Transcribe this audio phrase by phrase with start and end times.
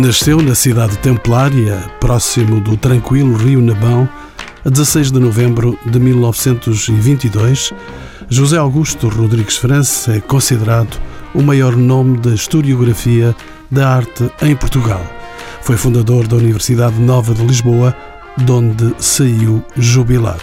[0.00, 4.08] Nasceu na cidade templária, próximo do tranquilo rio Nabão,
[4.64, 7.72] a 16 de novembro de 1922,
[8.28, 11.00] José Augusto Rodrigues França é considerado
[11.32, 13.34] o maior nome da historiografia
[13.70, 15.00] da arte em Portugal.
[15.62, 17.96] Foi fundador da Universidade Nova de Lisboa,
[18.36, 20.42] de onde saiu jubilado.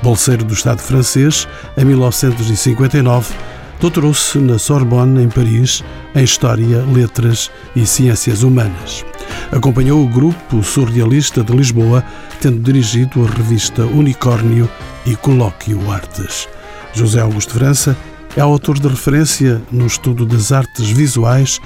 [0.00, 3.34] Bolseiro do Estado francês, em 1959,
[3.80, 9.04] doutorou-se na Sorbonne, em Paris, em História, Letras e Ciências Humanas.
[9.52, 12.04] Acompanhou o grupo surrealista de Lisboa,
[12.40, 14.68] tendo dirigido a revista Unicórnio
[15.04, 16.48] e Colóquio Artes.
[16.92, 17.96] José Augusto França
[18.36, 21.60] é autor de referência no estudo das artes visuais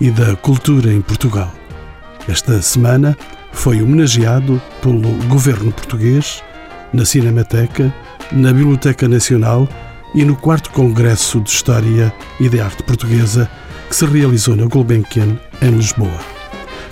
[0.00, 1.52] e da cultura em Portugal.
[2.28, 3.16] Esta semana
[3.52, 6.42] foi homenageado pelo governo português
[6.92, 7.92] na Cinemateca,
[8.32, 9.68] na Biblioteca Nacional
[10.16, 13.48] e no 4 Congresso de História e de Arte Portuguesa
[13.88, 16.18] que se realizou na Gulbenkian, em Lisboa.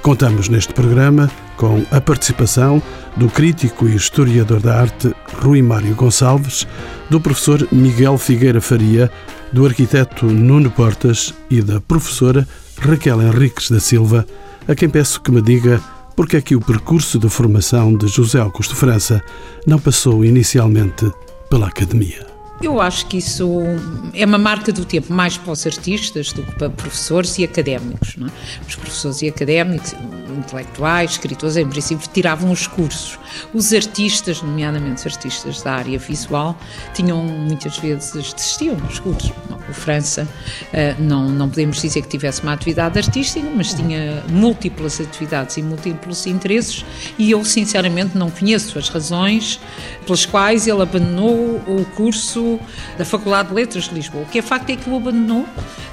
[0.03, 2.83] Contamos neste programa com a participação
[3.17, 6.67] do crítico e historiador da arte Rui Mário Gonçalves,
[7.09, 9.11] do professor Miguel Figueira Faria,
[9.53, 12.47] do arquiteto Nuno Portas e da professora
[12.79, 14.27] Raquel Henriques da Silva,
[14.69, 15.81] a quem peço que me diga
[16.15, 19.23] porque é que o percurso de formação de José Augusto França
[19.67, 21.11] não passou inicialmente
[21.49, 22.34] pela academia.
[22.63, 23.61] Eu acho que isso
[24.15, 28.17] é uma marca do tempo, mais para os artistas do que para professores e académicos.
[28.17, 28.31] Não é?
[28.67, 29.95] Os professores e académicos,
[30.37, 33.19] intelectuais, escritores, em princípio, tiravam os cursos.
[33.53, 36.57] Os artistas, nomeadamente os artistas da área visual,
[36.93, 39.33] tinham muitas vezes desistiam dos cursos.
[39.69, 40.29] O França,
[40.73, 45.63] eh, não, não podemos dizer que tivesse uma atividade artística, mas tinha múltiplas atividades e
[45.63, 46.85] múltiplos interesses,
[47.19, 49.61] e eu, sinceramente, não conheço as razões
[50.05, 52.59] pelas quais ele abandonou o curso
[52.99, 54.25] da Faculdade de Letras de Lisboa.
[54.25, 55.47] O que é facto é que o abandonou.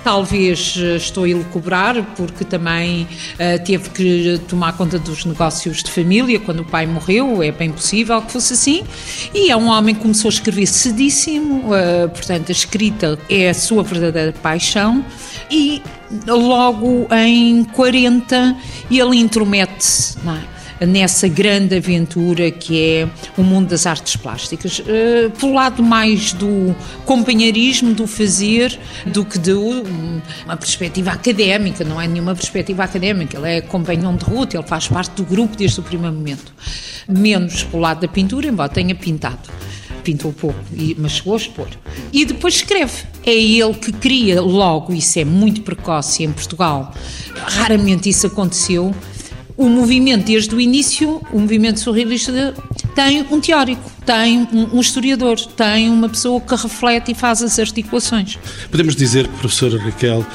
[0.03, 5.91] Talvez eh, estou a elucubrar, porque também uh, teve que tomar conta dos negócios de
[5.91, 8.83] família quando o pai morreu, é bem possível que fosse assim.
[9.33, 13.53] E é um homem que começou a escrever cedíssimo, uh, portanto, a escrita é a
[13.53, 15.05] sua verdadeira paixão.
[15.49, 15.81] E
[16.27, 18.55] logo em 40
[18.89, 20.60] ele intromete-se, não é?
[20.85, 24.79] Nessa grande aventura que é o mundo das artes plásticas.
[24.79, 26.75] Uh, pelo lado mais do
[27.05, 33.49] companheirismo, do fazer, do que de uma perspectiva académica, não é nenhuma perspectiva académica, ele
[33.49, 36.53] é companhão de ruta, ele faz parte do grupo desde o primeiro momento.
[37.07, 39.49] Menos pelo lado da pintura, embora tenha pintado
[40.01, 40.59] pintou pouco,
[40.97, 41.67] mas chegou a expor.
[42.11, 43.03] E depois escreve.
[43.23, 46.91] É ele que cria logo, isso é muito precoce em Portugal.
[47.35, 48.95] Raramente isso aconteceu
[49.61, 52.53] o movimento, desde o início, o movimento surrealista
[52.95, 57.59] tem um teórico, tem um, um, historiador, tem uma pessoa que reflete e faz as
[57.59, 58.39] articulações.
[58.69, 60.25] Podemos dizer, professora Raquel,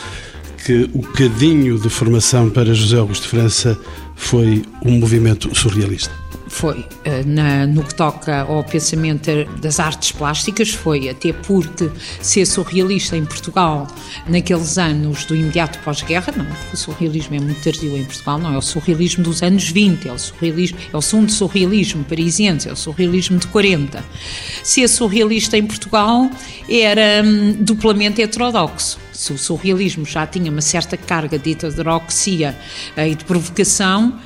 [0.65, 3.77] que o cadinho de formação para José Augusto França
[4.15, 6.26] foi um movimento surrealista
[6.57, 9.31] foi eh, na, no que toca ao pensamento
[9.61, 11.91] das artes plásticas, foi até porque
[12.23, 13.87] ser surrealista em Portugal
[14.27, 18.57] naqueles anos do imediato pós-guerra, não, o surrealismo é muito tardio em Portugal, não é?
[18.57, 22.77] O surrealismo dos anos 20, é o surrealismo, é o segundo surrealismo parisiense, é o
[22.77, 24.03] surrealismo de 40.
[24.63, 26.31] Ser surrealista em Portugal
[26.71, 28.99] era hum, duplamente heterodoxo.
[29.13, 32.57] Se o surrealismo já tinha uma certa carga de heterodoxia
[32.97, 34.19] eh, e de provocação,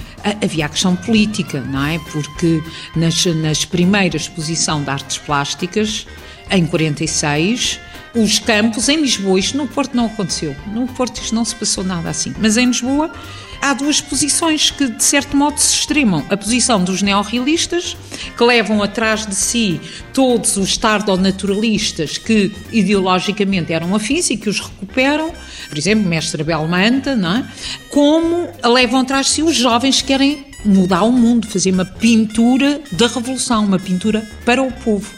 [0.42, 1.98] havia a questão política, não é?
[2.12, 2.62] Porque
[2.96, 6.06] nas, nas primeiras exposições de artes plásticas,
[6.50, 7.80] em 46,
[8.14, 11.84] os campos em Lisboa, isto no Porto não aconteceu, no Porto isto não se passou
[11.84, 13.12] nada assim, mas em Lisboa
[13.60, 16.24] há duas posições que de certo modo se extremam.
[16.30, 17.96] A posição dos neorrealistas,
[18.36, 19.80] que levam atrás de si
[20.12, 25.32] todos os tardo-naturalistas que ideologicamente eram afins e que os recuperam,
[25.68, 27.44] por exemplo, Mestre Belmanta, não é?
[27.90, 32.80] como levam atrás de si os jovens que querem mudar o mundo, fazer uma pintura
[32.92, 35.10] da revolução, uma pintura para o povo.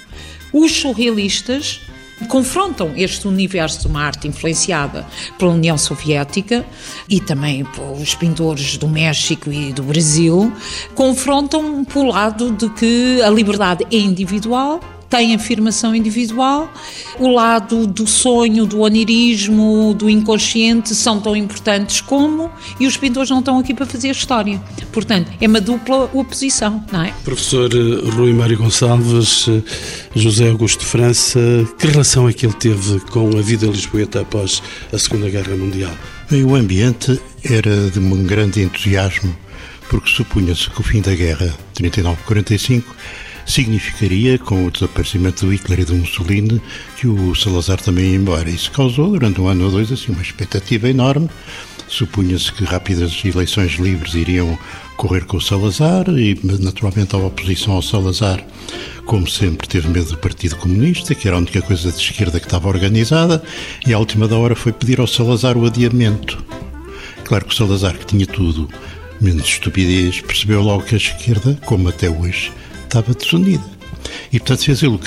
[0.53, 1.81] Os surrealistas
[2.27, 5.07] confrontam este universo de uma arte influenciada
[5.39, 6.65] pela União Soviética
[7.09, 10.53] e também pelos pintores do México e do Brasil,
[10.95, 14.81] confrontam pelo lado de que a liberdade é individual
[15.13, 16.73] tem afirmação individual,
[17.19, 22.51] o lado do sonho, do onirismo, do inconsciente são tão importantes como,
[22.81, 24.59] e os pintores não estão aqui para fazer história.
[24.91, 27.13] Portanto, é uma dupla oposição, não é?
[27.25, 29.63] Professor eh, Rui Mário Gonçalves, eh,
[30.17, 31.39] José Augusto França,
[31.79, 35.93] que relação é que ele teve com a vida lisboeta após a Segunda Guerra Mundial?
[36.31, 39.37] Bem, o ambiente era de um grande entusiasmo,
[39.91, 42.83] porque supunha-se que o fim da guerra, 39-45,
[43.47, 46.61] significaria, com o desaparecimento do Hitler e do Mussolini,
[46.97, 48.49] que o Salazar também ia embora.
[48.49, 51.29] Isso causou, durante um ano ou dois, assim, uma expectativa enorme.
[51.89, 54.59] Supunha-se que rápidas eleições livres iriam
[54.97, 58.43] correr com o Salazar e, naturalmente, a oposição ao Salazar,
[59.05, 62.47] como sempre, teve medo do Partido Comunista, que era a única coisa de esquerda que
[62.47, 63.43] estava organizada,
[63.87, 66.43] e à última da hora foi pedir ao Salazar o adiamento.
[67.25, 68.69] Claro que o Salazar, que tinha tudo
[69.21, 72.53] menos estupidez, percebeu logo que a esquerda, como até hoje,
[72.93, 73.65] estava desunida.
[74.33, 74.99] E, portanto, fez ele,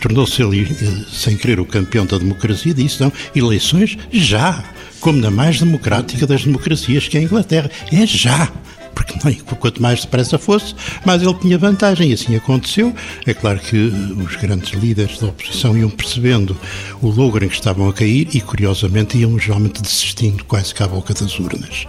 [0.00, 4.64] tornou-se ele, eh, sem querer, o campeão da democracia disse, não, eleições já,
[5.00, 7.70] como na mais democrática das democracias, que é a Inglaterra.
[7.92, 8.50] É já
[8.94, 9.14] porque
[9.56, 10.74] quanto mais depressa fosse,
[11.04, 12.94] mais ele tinha vantagem, e assim aconteceu.
[13.26, 16.56] É claro que os grandes líderes da oposição iam percebendo
[17.02, 20.88] o logro em que estavam a cair e, curiosamente, iam geralmente desistindo quase que à
[20.88, 21.86] boca das urnas.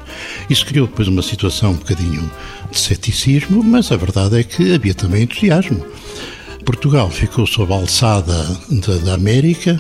[0.50, 2.30] Isso criou depois uma situação um bocadinho
[2.72, 5.86] de ceticismo, mas a verdade é que havia também entusiasmo.
[6.66, 9.80] Portugal ficou sob a alçada da, da América,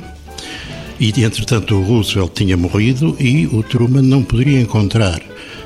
[1.00, 5.22] e, entretanto, o Roosevelt tinha morrido e o Truman não poderia encontrar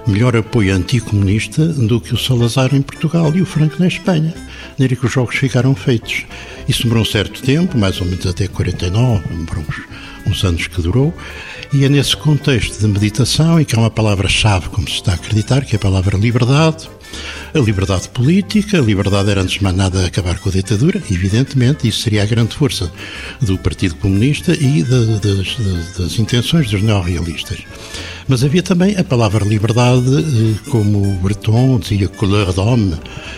[0.09, 4.33] melhor apoio anticomunista do que o Salazar em Portugal e o Franco na Espanha.
[4.77, 6.25] Nele que os jogos ficaram feitos.
[6.67, 9.81] Isso demorou um certo tempo, mais ou menos até 49, demorou uns,
[10.27, 11.13] uns anos que durou,
[11.71, 15.15] e é nesse contexto de meditação, e que é uma palavra-chave, como se está a
[15.15, 16.89] acreditar, que é a palavra liberdade,
[17.53, 21.87] a liberdade política, a liberdade era antes de mais nada acabar com a ditadura, evidentemente,
[21.87, 22.91] isso seria a grande força
[23.41, 27.59] do Partido Comunista e de, das, das, das intenções dos neorrealistas.
[28.27, 32.95] Mas havia também a palavra liberdade, eh, como Breton dizia couleur d'homme,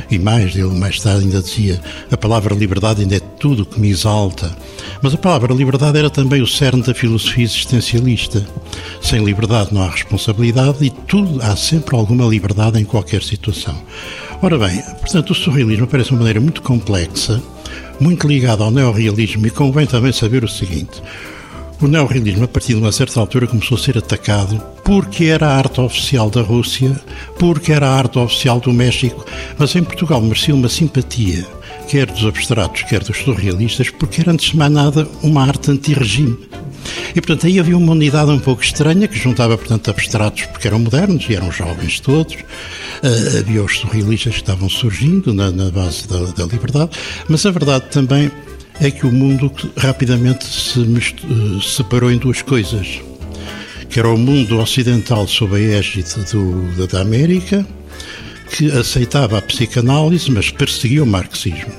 [0.09, 1.79] e mais, ele mais tarde ainda dizia
[2.11, 4.53] a palavra liberdade ainda é tudo que me exalta.
[5.01, 8.45] Mas a palavra liberdade era também o cerne da filosofia existencialista.
[9.01, 13.75] Sem liberdade não há responsabilidade e tudo, há sempre alguma liberdade em qualquer situação.
[14.41, 17.41] Ora bem, portanto, o surrealismo parece uma maneira muito complexa,
[17.99, 21.01] muito ligada ao neorrealismo e convém também saber o seguinte.
[21.81, 25.57] O neorrealismo, a partir de uma certa altura, começou a ser atacado porque era a
[25.57, 26.95] arte oficial da Rússia,
[27.39, 29.25] porque era a arte oficial do México,
[29.57, 31.43] mas em Portugal merecia uma simpatia,
[31.87, 36.37] quer dos abstratos, quer dos surrealistas, porque era, antes de mais nada, uma arte anti-regime.
[37.15, 40.79] E, portanto, aí havia uma unidade um pouco estranha, que juntava, portanto, abstratos, porque eram
[40.79, 42.35] modernos e eram jovens todos.
[42.35, 46.91] Uh, havia os surrealistas que estavam surgindo na, na base da, da liberdade,
[47.27, 48.31] mas a verdade também
[48.79, 52.99] é que o mundo rapidamente se eh, separou em duas coisas,
[53.87, 57.65] que era o mundo ocidental sob a égide do, da América,
[58.51, 61.71] que aceitava a psicanálise, mas perseguia o marxismo.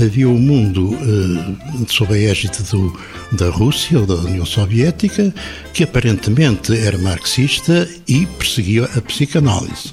[0.00, 2.98] Havia o mundo uh, sob a égide do,
[3.32, 5.32] da Rússia ou da União Soviética,
[5.72, 9.92] que aparentemente era marxista e perseguia a psicanálise.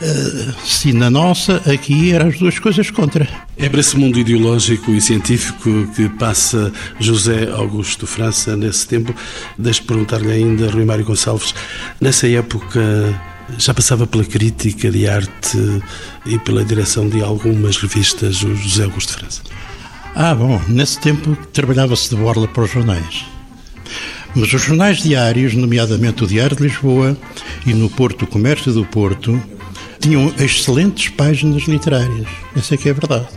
[0.00, 3.26] Uh, se na nossa, aqui eram as duas coisas contra.
[3.56, 9.14] É para esse mundo ideológico e científico que passa José Augusto França nesse tempo.
[9.58, 11.54] Deixe-me perguntar-lhe ainda, Rui Mário Gonçalves,
[12.00, 12.80] nessa época
[13.58, 15.58] já passava pela crítica de arte
[16.26, 19.42] e pela direção de algumas revistas o José Augusto França?
[20.14, 23.24] Ah, bom, nesse tempo trabalhava-se de borla para os jornais.
[24.34, 27.16] Mas os jornais diários, nomeadamente o Diário de Lisboa
[27.66, 29.40] e no Porto, o Comércio do Porto,
[30.00, 32.26] tinham excelentes páginas literárias.
[32.56, 33.28] Essa é que é a verdade.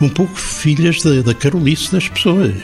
[0.00, 2.54] Um pouco filhas da, carolice das pessoas.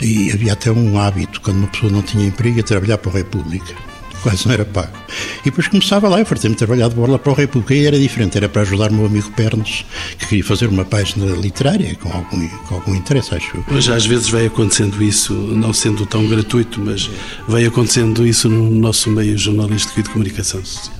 [0.00, 3.14] E havia até um hábito, quando uma pessoa não tinha emprego, a trabalhar para a
[3.14, 3.74] República.
[4.22, 4.96] Quase não era pago.
[5.40, 8.36] E depois começava lá, eu fartei-me trabalhar de borla para a República e era diferente,
[8.36, 9.84] era para ajudar o meu amigo Pernes,
[10.18, 13.64] que queria fazer uma página literária com algum, com algum interesse, acho.
[13.70, 17.08] Hoje às vezes vai acontecendo isso, não sendo tão gratuito, mas
[17.46, 20.98] vai acontecendo isso no nosso meio jornalístico e de comunicação social.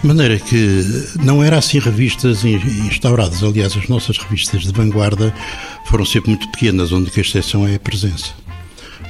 [0.00, 0.82] De maneira que
[1.22, 3.42] não era assim revistas instauradas.
[3.42, 5.34] Aliás, as nossas revistas de vanguarda
[5.84, 8.32] foram sempre muito pequenas, onde a exceção é a presença.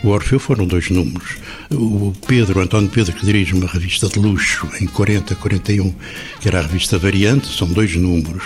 [0.03, 1.37] O Orfeu foram dois números.
[1.71, 5.95] O Pedro, António Pedro, que dirige uma revista de luxo em 40, 41,
[6.41, 8.45] que era a revista Variante, são dois números.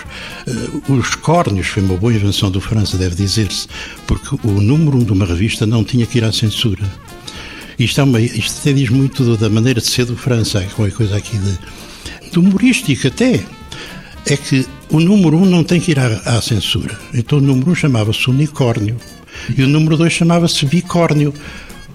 [0.49, 3.68] Eh, os córneos foi uma boa invenção do França, deve dizer-se,
[4.04, 6.82] porque o número um de uma revista não tinha que ir à censura.
[7.78, 11.16] Isto, é uma, isto até diz muito da maneira de ser do França, qualquer coisa
[11.16, 13.40] aqui de humorístico até,
[14.26, 16.99] é que o número um não tem que ir à, à censura.
[17.12, 18.96] Então o número um chamava-se Unicórnio
[19.56, 21.32] e o número dois chamava-se Bicórnio.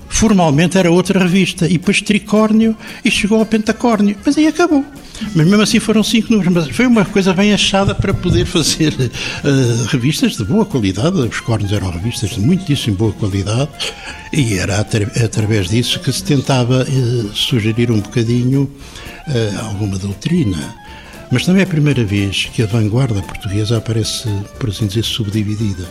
[0.09, 2.75] Formalmente era outra revista, e depois Tricórnio
[3.05, 4.83] e chegou ao Pentacórnio, mas aí acabou.
[5.35, 8.91] Mas mesmo assim foram cinco números, mas foi uma coisa bem achada para poder fazer
[8.93, 11.19] uh, revistas de boa qualidade.
[11.19, 13.69] Os Córneos eram revistas de muitíssimo boa qualidade
[14.33, 18.63] e era através disso que se tentava uh, sugerir um bocadinho
[19.27, 20.75] uh, alguma doutrina.
[21.31, 24.27] Mas também é a primeira vez que a vanguarda portuguesa aparece,
[24.59, 25.87] por assim dizer, subdividida.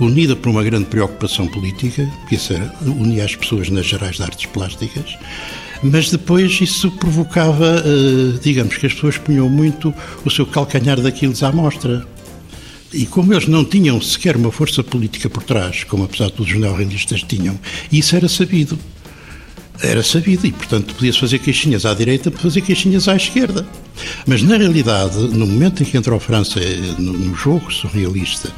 [0.00, 4.22] Unida por uma grande preocupação política, que isso era unir as pessoas nas gerais de
[4.22, 5.16] artes plásticas,
[5.82, 9.92] mas depois isso provocava, eh, digamos, que as pessoas punham muito
[10.24, 12.06] o seu calcanhar daqueles à mostra.
[12.92, 16.52] E como eles não tinham sequer uma força política por trás, como apesar de todos
[16.52, 17.58] os neorrealistas tinham,
[17.92, 18.78] isso era sabido.
[19.80, 23.66] Era sabido e, portanto, podia-se fazer queixinhas à direita para fazer queixinhas à esquerda.
[24.26, 28.52] Mas, na realidade, no momento em que entrou a França eh, no jogo surrealista,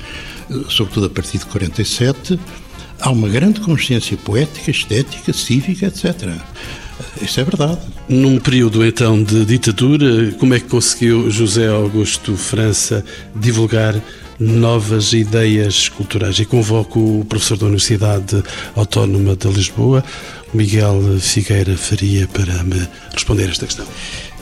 [0.69, 2.39] sobretudo a partir de 47,
[3.01, 6.35] há uma grande consciência poética, estética, cívica, etc.
[7.21, 7.79] Isso é verdade.
[8.09, 13.05] Num período então de ditadura, como é que conseguiu José Augusto França
[13.35, 13.95] divulgar
[14.39, 16.39] novas ideias culturais?
[16.39, 18.43] E convoco o professor da Universidade
[18.75, 20.05] Autónoma de Lisboa,
[20.53, 23.87] Miguel Figueira Faria, para me responder esta questão.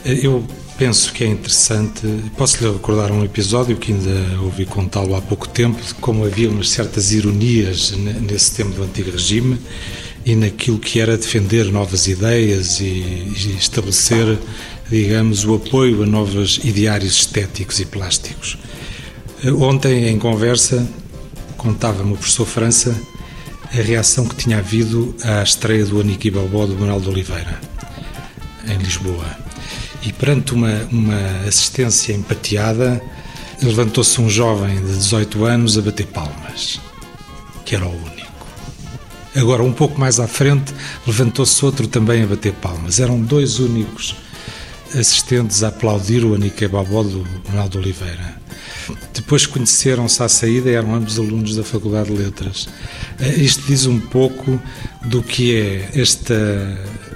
[0.05, 0.45] Eu
[0.79, 2.07] penso que é interessante.
[2.37, 6.69] Posso-lhe recordar um episódio que ainda ouvi contá-lo há pouco tempo, de como havia umas
[6.69, 9.59] certas ironias nesse tempo do antigo regime
[10.25, 14.39] e naquilo que era defender novas ideias e, estabelecer,
[14.89, 18.57] digamos, o apoio a novos ideários estéticos e plásticos.
[19.43, 20.87] Eh, ontem, em conversa,
[21.57, 22.95] contava-me o professor França
[23.71, 27.59] a reação que tinha havido à estreia do Aniki Balbó do Manuel de Oliveira,
[28.67, 29.48] em Lisboa.
[30.01, 33.01] E perante uma, uma assistência empateada,
[33.61, 36.79] levantou-se um jovem de 18 anos a bater palmas,
[37.65, 38.47] que era o único.
[39.35, 40.73] Agora, um pouco mais à frente,
[41.05, 42.99] levantou-se outro também a bater palmas.
[42.99, 44.15] Eram dois únicos
[44.95, 48.39] assistentes a aplaudir o Anique Babó do de Oliveira.
[49.13, 52.67] Depois conheceram-se à saída e eram ambos alunos da Faculdade de Letras.
[53.19, 54.59] Eh, isto diz um pouco
[55.05, 56.35] do que é esta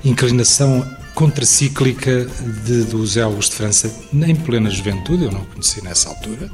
[0.06, 2.26] inclinação contracíclica
[2.66, 6.50] de, do José Augusto França, em plena juventude, eu não o conheci nessa altura,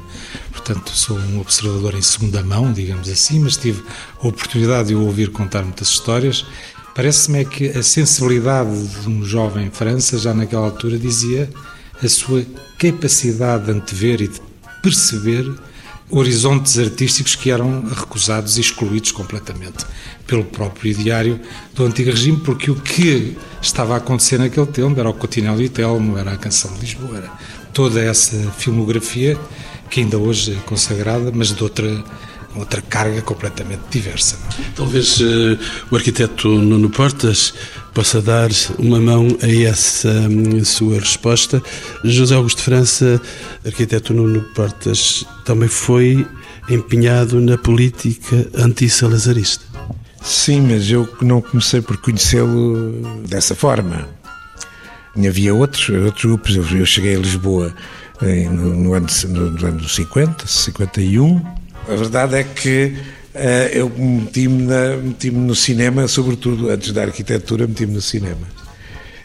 [0.50, 3.82] portanto sou um observador em segunda mão, digamos assim, mas tive
[4.22, 6.44] a oportunidade de o ouvir contar muitas histórias.
[6.94, 11.48] Parece-me é que a sensibilidade de um jovem França, já naquela altura, dizia
[12.02, 12.44] a sua
[12.78, 14.40] capacidade de antever e de
[14.82, 15.50] perceber
[16.10, 19.84] horizontes artísticos que eram recusados e excluídos completamente
[20.26, 21.40] pelo próprio ideário
[21.74, 25.68] do antigo regime, porque o que estava a acontecer naquele tempo era o Cotinelli e
[25.68, 27.32] Telmo, era a Canção de Lisboa, era
[27.72, 29.38] toda essa filmografia
[29.88, 32.04] que ainda hoje é consagrada, mas de outra
[32.56, 34.36] outra carga completamente diversa.
[34.58, 34.62] É?
[34.74, 35.58] Talvez uh,
[35.90, 37.54] o arquiteto Nuno Portas
[37.94, 41.62] possa dar uma mão a essa um, sua resposta.
[42.04, 43.20] José Augusto França,
[43.64, 46.26] arquiteto Nuno Portas, também foi
[46.68, 49.64] empenhado na política anti-salazarista.
[50.22, 54.08] Sim, mas eu não comecei por conhecê-lo dessa forma.
[55.16, 56.56] Havia outros, outros grupos.
[56.56, 57.74] Eu, cheguei a Lisboa
[58.22, 61.59] em, no, no, ano, no, no ano 50, 51.
[61.90, 62.94] A verdade é que
[63.34, 63.38] uh,
[63.72, 64.66] eu meti-me
[65.02, 68.46] meti no cinema, sobretudo antes da arquitetura, meti-me no cinema.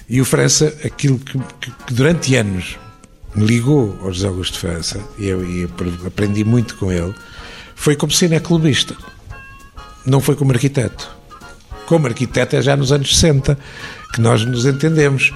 [0.09, 2.77] E o França, aquilo que, que, que, durante anos
[3.35, 5.67] me ligou ao José Augusto França, e eu, e
[6.05, 7.13] aprendi muito com ele,
[7.75, 8.95] foi como cineclubista
[10.05, 11.09] não foi como arquiteto.
[11.85, 13.57] Como arquiteto é já nos anos 60
[14.13, 15.33] que nós nos entendemos.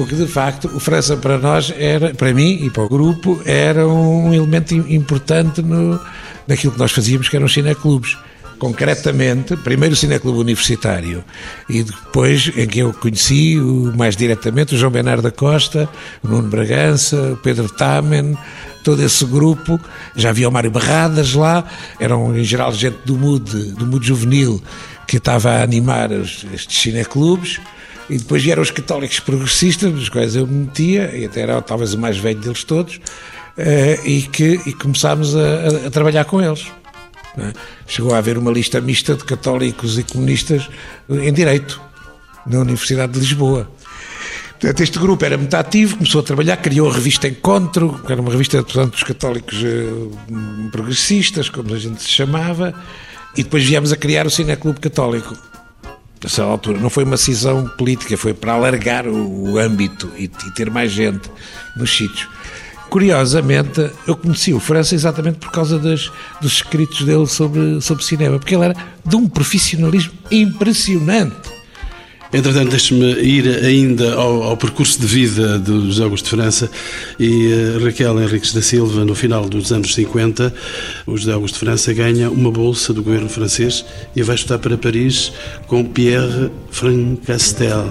[0.00, 3.86] Porque, de facto, o França para nós era, para mim e para o grupo, era
[3.86, 6.00] um elemento importante no,
[6.48, 8.16] naquilo que nós fazíamos, que eram os cineclubes.
[8.58, 11.22] Concretamente, primeiro o Cineclube Universitário
[11.68, 15.86] e depois em que eu conheci o, mais diretamente o João Bernardo da Costa,
[16.22, 18.38] o Nuno Bragança, o Pedro Tamen,
[18.82, 19.78] todo esse grupo.
[20.16, 21.62] Já havia o Mário Barradas lá,
[21.98, 24.62] eram em geral gente do MUD, do MUD juvenil,
[25.06, 27.60] que estava a animar estes cineclubes.
[28.10, 31.94] E depois vieram os católicos progressistas, dos quais eu me metia, e até era talvez
[31.94, 33.00] o mais velho deles todos,
[33.56, 36.66] eh, e que e começámos a, a trabalhar com eles.
[37.38, 37.52] É?
[37.86, 40.68] Chegou a haver uma lista mista de católicos e comunistas
[41.08, 41.80] em direito,
[42.44, 43.70] na Universidade de Lisboa.
[44.58, 48.20] Portanto, este grupo era muito ativo, começou a trabalhar, criou a revista Encontro, que era
[48.20, 52.74] uma revista portanto, dos católicos eh, progressistas, como a gente se chamava,
[53.36, 55.49] e depois viemos a criar o Cineclube Católico.
[56.22, 60.50] Nessa altura, não foi uma cisão política, foi para alargar o, o âmbito e, e,
[60.54, 61.30] ter mais gente
[61.76, 62.28] nos sítios.
[62.90, 66.10] Curiosamente, eu conheci o França exatamente por causa das,
[66.40, 71.59] dos escritos dele sobre, sobre cinema, porque ele era de um profissionalismo impressionante
[72.32, 76.70] Entretanto, deixe-me ir ainda ao, ao, percurso de vida do José Augusto de França
[77.18, 80.54] e uh, Raquel Henriques da Silva, no final dos anos 50,
[81.08, 83.84] o José Augusto de França ganha uma bolsa do governo francês
[84.14, 85.32] e vai estudar para Paris
[85.66, 87.90] com Pierre Francastel.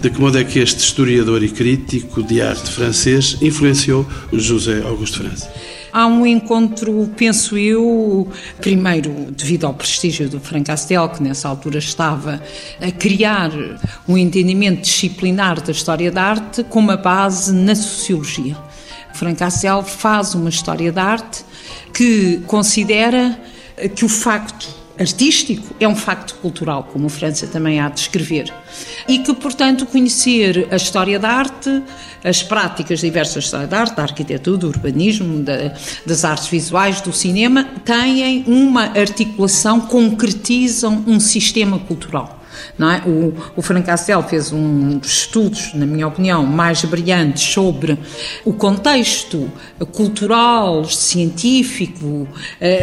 [0.00, 5.22] De que modo é que este historiador e crítico de arte francês influenciou José Augusto
[5.22, 5.77] de França?
[5.92, 8.28] Há um encontro, penso eu,
[8.60, 12.42] primeiro devido ao prestígio do Frank Castel, que nessa altura estava
[12.80, 13.50] a criar
[14.06, 18.56] um entendimento disciplinar da história da arte com uma base na sociologia.
[19.14, 21.44] Frank Castel faz uma história da arte
[21.92, 23.40] que considera
[23.94, 28.52] que o facto artístico é um facto cultural, como a França também há de escrever.
[29.06, 31.82] E que, portanto, conhecer a história da arte,
[32.24, 35.72] as práticas diversas da história da arte, da arquitetura, do urbanismo, da,
[36.04, 42.37] das artes visuais, do cinema, têm uma articulação, concretizam um sistema cultural.
[42.78, 43.08] É?
[43.08, 43.88] O, o Frank
[44.28, 47.98] fez um dos estudos, na minha opinião, mais brilhantes sobre
[48.44, 49.50] o contexto
[49.92, 52.28] cultural, científico, uh,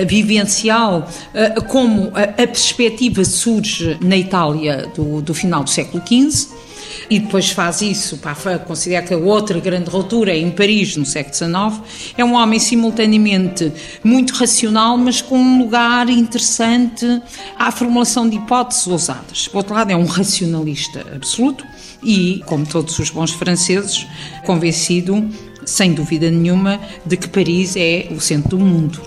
[0.05, 6.64] vivencial, uh, como a, a, perspectiva surge na Itália do, do final do século XV
[7.09, 11.05] e depois faz isso, para considera que a outra grande ruptura é em Paris, no
[11.05, 11.81] século XIX,
[12.17, 13.71] é um homem simultaneamente
[14.03, 17.21] muito racional, mas com um lugar interessante
[17.57, 19.47] à formulação de hipóteses ousadas.
[19.47, 21.65] Por outro lado, é um racionalista absoluto
[22.03, 24.05] e, como todos os bons franceses,
[24.45, 25.27] convencido,
[25.65, 29.01] sem dúvida nenhuma, de que Paris é o centro do mundo.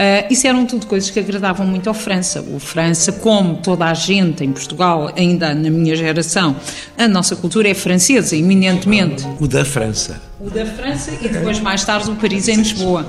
[0.00, 2.40] Uh, isso eram tudo coisas que agradavam muito ao França.
[2.40, 6.56] O França, como toda a gente em Portugal, ainda na minha geração,
[6.96, 9.26] a nossa cultura é francesa, eminentemente.
[9.38, 10.18] O da França.
[10.40, 13.06] O da França e depois mais tarde o Paris em Lisboa.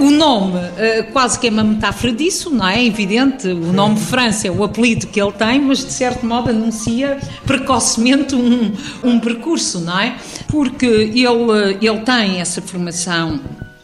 [0.00, 2.82] O nome uh, quase que é uma metáfora disso, não é?
[2.82, 6.50] É evidente, o nome França é o apelido que ele tem, mas de certo modo
[6.50, 8.72] anuncia precocemente um,
[9.04, 10.16] um percurso, não é?
[10.48, 13.38] Porque ele, ele tem essa formação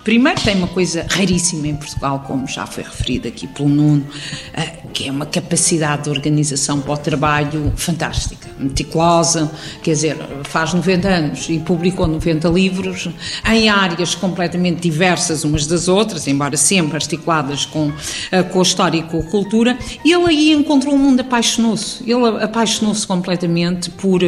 [0.05, 4.07] Primeiro, tem uma coisa raríssima em Portugal, como já foi referido aqui pelo Nuno,
[4.55, 9.51] eh, que é uma capacidade de organização para o trabalho fantástica, meticulosa,
[9.83, 13.09] quer dizer, faz 90 anos e publicou 90 livros
[13.51, 17.93] em áreas completamente diversas umas das outras, embora sempre articuladas com,
[18.31, 19.79] eh, com a história e com a cultura.
[20.05, 22.03] Ele aí encontrou um mundo apaixonoso.
[22.07, 24.21] Ele apaixonou-se completamente por,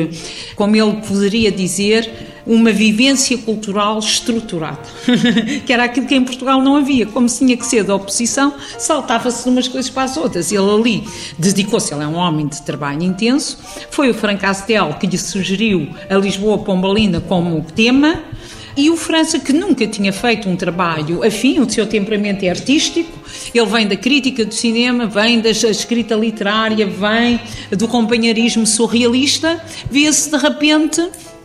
[0.56, 4.80] como ele poderia dizer, uma vivência cultural estruturada,
[5.66, 7.06] que era aquilo que em Portugal não havia.
[7.06, 10.50] Como tinha que ser da oposição, saltava-se de umas coisas para as outras.
[10.50, 11.04] Ele ali
[11.38, 13.58] dedicou-se, ele é um homem de trabalho intenso.
[13.90, 18.22] Foi o Frank Castel que lhe sugeriu a Lisboa Pombalina como tema.
[18.76, 23.10] E o França, que nunca tinha feito um trabalho afim, o seu temperamento é artístico,
[23.52, 27.40] ele vem da crítica do cinema, vem da escrita literária, vem
[27.76, 29.60] do companheirismo surrealista,
[29.90, 31.02] vê-se de repente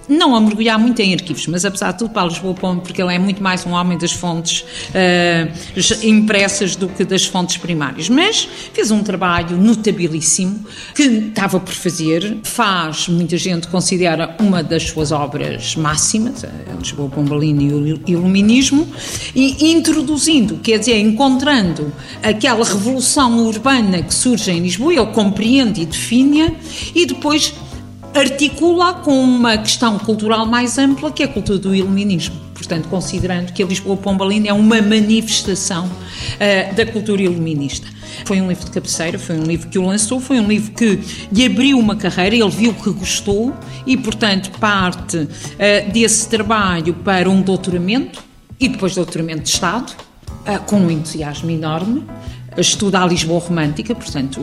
[0.08, 3.14] não a mergulhar muito em arquivos, mas apesar de tudo para Lisboa Pombo, porque ele
[3.14, 8.10] é muito mais um homem das fontes uh, impressas do que das fontes primárias.
[8.10, 14.84] Mas fez um trabalho notabilíssimo que estava por fazer, faz, muita gente considera uma das
[14.84, 18.88] suas obras máximas, a Lisboa Pombalina e o Iluminismo,
[19.36, 21.92] e introduzindo, quer dizer, encontrando
[22.22, 26.52] aquela revolução urbana que surge em Lisboa, ele compreende e define-a,
[26.94, 27.54] e depois
[28.16, 32.36] articula com uma questão cultural mais ampla, que é a cultura do iluminismo.
[32.54, 37.88] Portanto, considerando que a Lisboa Pombalina é uma manifestação uh, da cultura iluminista.
[38.24, 41.00] Foi um livro de cabeceira, foi um livro que o lançou, foi um livro que
[41.32, 43.54] lhe abriu uma carreira, ele viu que gostou
[43.86, 48.24] e, portanto, parte uh, desse trabalho para um doutoramento
[48.58, 49.94] e depois doutoramento de Estado,
[50.30, 52.06] uh, com um entusiasmo enorme
[52.62, 54.42] estuda a Lisboa romântica, portanto,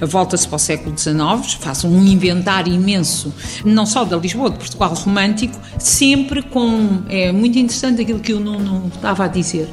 [0.00, 3.32] volta-se para o século XIX, faz um inventário imenso,
[3.64, 7.02] não só da Lisboa, de Portugal romântico, sempre com.
[7.08, 9.68] É muito interessante aquilo que o Nuno estava a dizer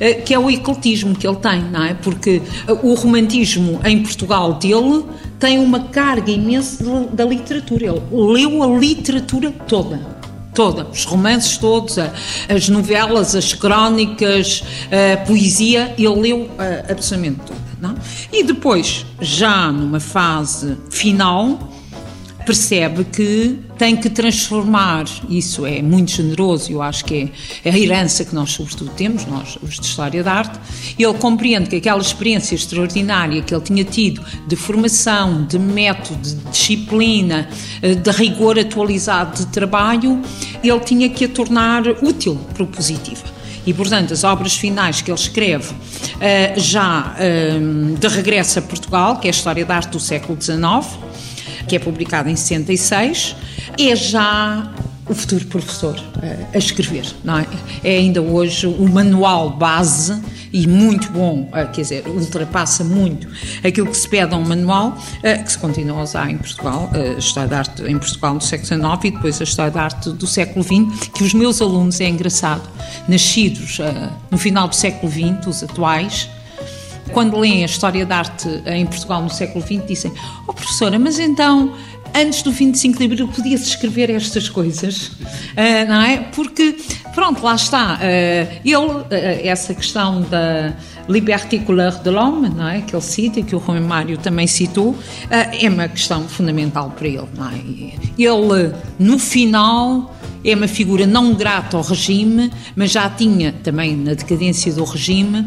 [0.00, 1.94] eh, que é o ecletismo que ele tem, não é?
[1.94, 5.04] Porque eh, o romantismo em Portugal dele
[5.38, 7.86] tem uma carga imensa da literatura.
[7.86, 10.13] Ele leu a literatura toda
[10.54, 11.96] toda, os romances todos,
[12.48, 16.50] as novelas, as crónicas, a poesia, ele leu
[16.88, 17.64] absolutamente toda.
[17.80, 17.94] Não?
[18.32, 21.73] E depois, já numa fase final,
[22.44, 27.30] percebe que tem que transformar, isso é muito generoso, eu acho que
[27.64, 30.58] é a herança que nós sobretudo temos, nós, os de História da Arte,
[30.98, 36.34] ele compreende que aquela experiência extraordinária que ele tinha tido de formação, de método, de
[36.50, 37.48] disciplina,
[37.82, 40.20] eh, de rigor atualizado de trabalho,
[40.62, 43.34] ele tinha que a tornar útil, propositiva.
[43.66, 49.18] E, portanto, as obras finais que ele escreve uh, já uh, de regresso a Portugal,
[49.18, 50.58] que é a História da Arte do século XIX,
[51.74, 53.34] que é publicado em 66,
[53.80, 54.72] é já
[55.08, 57.46] o futuro professor uh, a escrever, não é?
[57.82, 63.26] É ainda hoje o manual base e muito bom, uh, quer dizer, ultrapassa muito
[63.64, 66.88] aquilo que se pede a um manual, uh, que se continua a usar em Portugal,
[66.94, 70.10] a História da Arte em Portugal no século XIX e depois a História da Arte
[70.10, 72.62] do século XX, que os meus alunos, é engraçado,
[73.08, 73.78] nascidos
[74.30, 76.30] no final do século XX, os atuais,
[77.12, 80.12] quando leem a História da Arte em Portugal no século XX, dizem,
[80.46, 81.74] oh professora, mas então
[82.14, 86.18] antes do 25 de Abril podia-se escrever estas coisas, uh, não é?
[86.34, 86.76] Porque,
[87.14, 87.94] pronto, lá está.
[87.94, 90.74] Uh, ele, essa questão da
[91.08, 92.80] liberté couleur de l'homme, não é?
[92.80, 94.96] Que ele cita, que o Rui Mário também citou,
[95.30, 97.54] é uma questão fundamental para ele, não é?
[98.18, 100.14] Ele, no final,
[100.44, 105.46] é uma figura não grata ao regime, mas já tinha também na decadência do regime,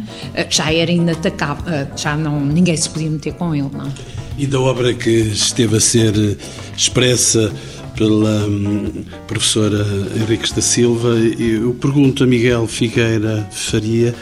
[0.50, 3.92] já era inatacável, já não, ninguém se podia meter com ele, não é?
[4.38, 6.38] E da obra que esteve a ser
[6.76, 7.52] expressa
[7.96, 9.84] pela hum, professora
[10.16, 14.14] Henriques da Silva, eu pergunto a Miguel Figueira Faria,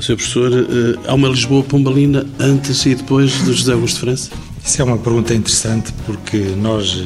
[0.00, 4.30] seu professor, eh, há uma Lisboa Pombalina antes e depois do José Augusto de França?
[4.64, 7.04] Isso é uma pergunta interessante porque nós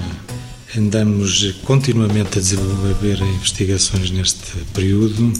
[0.76, 5.32] andamos continuamente a desenvolver investigações neste período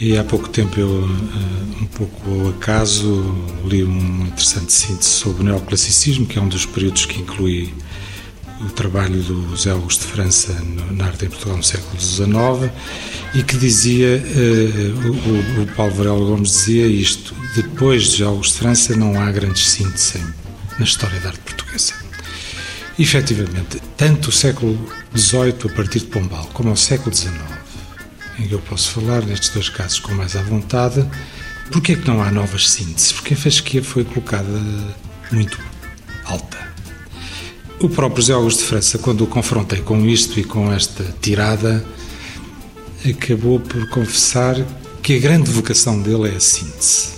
[0.00, 5.42] e há pouco tempo eu, eh, um pouco ao acaso, li um interessante síntese sobre
[5.42, 7.72] o neoclassicismo, que é um dos períodos que inclui
[8.64, 10.56] o trabalho do José Augusto de França
[10.90, 12.72] na arte em Portugal no século XIX
[13.34, 18.52] e que dizia, eh, o, o Paulo Varela Gomes dizia isto, depois de José Augusto
[18.54, 20.22] de França não há grandes síntese
[20.78, 21.94] na história da arte portuguesa.
[22.98, 24.78] E, efetivamente, tanto o século
[25.16, 27.32] XVIII, a partir de Pombal, como o século XIX,
[28.38, 31.06] em que eu posso falar nestes dois casos com mais à vontade.
[31.70, 33.12] Porquê é que não há novas sínteses?
[33.12, 34.48] Porque a fasquia foi colocada
[35.30, 35.58] muito
[36.24, 36.61] alta.
[37.82, 41.84] O próprio José Augusto de França, quando o confrontei com isto e com esta tirada,
[43.04, 44.54] acabou por confessar
[45.02, 47.08] que a grande vocação dele é a síntese.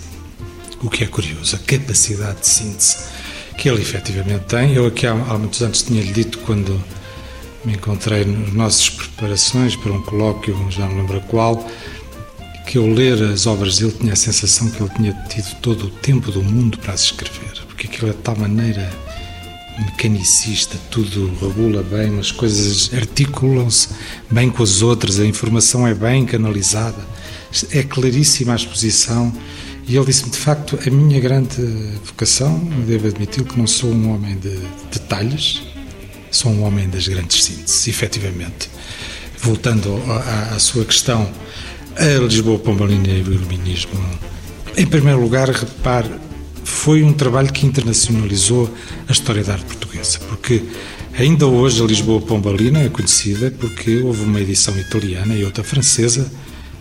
[0.82, 2.96] O que é curioso, a capacidade de síntese
[3.58, 4.72] que ele efetivamente tem.
[4.72, 6.82] Eu aqui há, há muitos anos tinha-lhe dito quando
[7.62, 11.68] me encontrei nas nossas preparações para um colóquio, já não lembro qual,
[12.66, 15.90] que eu ler as obras dele tinha a sensação que ele tinha tido todo o
[15.90, 19.03] tempo do mundo para as escrever, porque aquilo é de tal maneira
[19.78, 23.88] mecanicista, tudo regula bem, as coisas articulam-se
[24.30, 27.04] bem com as outras, a informação é bem canalizada,
[27.70, 29.32] é claríssima a exposição.
[29.86, 31.60] E ele disse-me, de facto, a minha grande
[32.04, 34.58] vocação, devo admitir que não sou um homem de
[34.90, 35.62] detalhes,
[36.30, 38.70] sou um homem das grandes sínteses, efetivamente.
[39.42, 41.30] Voltando à, à sua questão,
[41.96, 43.92] a Lisboa Pombalina e o Iluminismo.
[44.76, 46.10] Em primeiro lugar, repare,
[46.64, 48.72] foi um trabalho que internacionalizou
[49.06, 50.62] a história da arte portuguesa, porque
[51.16, 56.30] ainda hoje a Lisboa Pombalina é conhecida porque houve uma edição italiana e outra francesa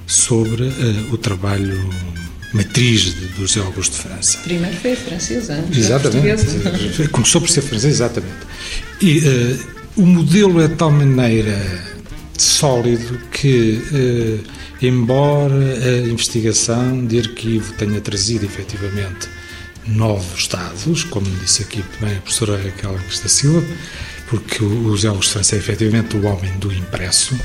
[0.08, 1.78] sobre uh, o trabalho
[2.54, 4.38] matriz de, do José Augusto de França.
[4.39, 7.08] Primeiro foi a francesa, Exatamente.
[7.10, 8.34] Começou por ser francesa, exatamente.
[9.02, 9.60] E uh,
[9.98, 11.60] o modelo é de tal maneira
[12.38, 19.28] sólido que, uh, embora a investigação de arquivo tenha trazido efetivamente
[19.88, 23.65] novos dados, como disse aqui também a professora Raquel da Silva,
[24.28, 27.38] porque o José França é efetivamente o homem do impresso,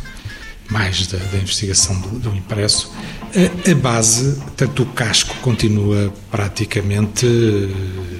[0.70, 2.92] mais da, da investigação do, do impresso,
[3.35, 8.18] a, a, base, tanto o casco continua praticamente uh,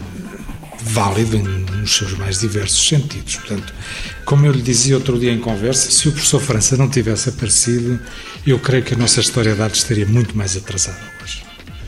[0.81, 3.37] válido nos seus mais diversos sentidos.
[3.37, 3.73] Portanto,
[4.25, 7.99] como eu lhe dizia outro dia em conversa, se o professor França não tivesse aparecido,
[8.47, 11.38] eu creio que a nossa história de arte estaria muito mais atrasada hoje.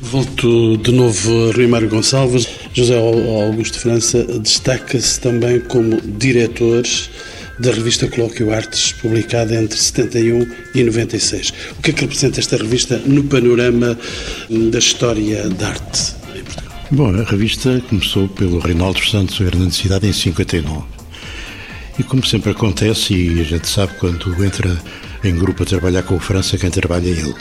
[0.01, 2.49] Volto de novo a Rui Mário Gonçalves.
[2.73, 6.85] José Augusto França destaca-se também como diretor
[7.59, 11.53] da revista Colóquio Artes, publicada entre 71 e 96.
[11.79, 13.99] O que é que representa esta revista no panorama
[14.71, 16.73] da história da arte em Portugal?
[16.91, 20.83] Bom, a revista começou pelo Reinaldo Santos, a grande cidade, em 59.
[21.99, 24.81] E como sempre acontece, e a gente sabe quando entra
[25.23, 27.35] em grupo a trabalhar com o França, quem trabalha é ele.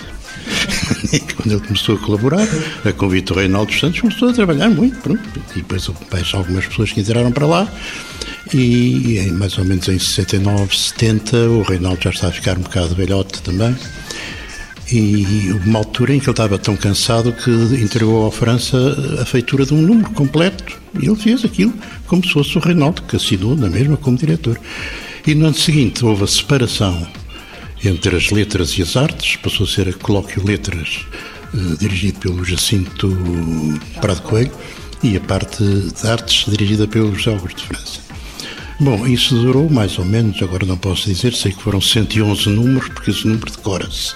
[1.36, 2.47] Quando ele começou a colaborar,
[2.86, 5.21] a convite do Reinaldo Santos, começou a trabalhar muito, pronto.
[5.56, 5.89] E depois
[6.34, 7.67] algumas pessoas que entraram para lá.
[8.54, 12.62] E em, mais ou menos em 69, 70, o Reinaldo já está a ficar um
[12.62, 13.75] bocado velhote também.
[14.91, 18.78] E uma altura em que ele estava tão cansado que entregou à França
[19.21, 20.80] a feitura de um número completo.
[20.99, 21.73] E ele fez aquilo
[22.08, 24.60] como se fosse o Reinaldo, que assinou na mesma como diretor.
[25.28, 27.08] E no ano seguinte houve a separação
[27.83, 31.05] entre as letras e as artes, passou a ser a Colóquio Letras,
[31.53, 33.09] eh, dirigido pelo Jacinto
[34.01, 34.51] Prado Coelho,
[35.01, 38.01] e a parte de artes dirigida pelo José Augusto de França.
[38.81, 42.89] Bom, isso durou mais ou menos, agora não posso dizer, sei que foram 111 números,
[42.89, 44.13] porque esse número decora-se.